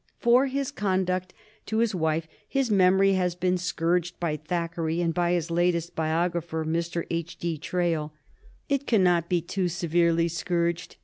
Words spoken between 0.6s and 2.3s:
conduct to his wife